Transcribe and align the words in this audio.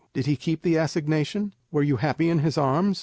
Did 0.13 0.25
he 0.25 0.35
keep 0.35 0.63
the 0.63 0.77
assignation? 0.77 1.53
Were 1.69 1.83
you 1.83 1.97
happy 1.97 2.27
in 2.27 2.39
his 2.39 2.57
arms? 2.57 2.99